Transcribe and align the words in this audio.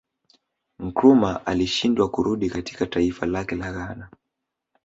Nkrumah 0.79 1.41
alishindwa 1.45 2.09
kurudi 2.09 2.49
katika 2.49 2.85
taifa 2.85 3.25
lake 3.25 3.55
la 3.55 3.71
Ghana 3.73 4.09